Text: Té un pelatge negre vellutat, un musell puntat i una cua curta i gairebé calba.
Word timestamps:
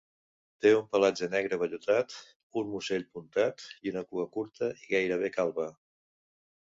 Té 0.65 0.69
un 0.75 0.85
pelatge 0.95 1.27
negre 1.33 1.59
vellutat, 1.63 2.15
un 2.61 2.71
musell 2.71 3.05
puntat 3.17 3.65
i 3.89 3.93
una 3.95 4.03
cua 4.15 4.25
curta 4.39 4.71
i 4.85 4.89
gairebé 4.95 5.31
calba. 5.37 5.67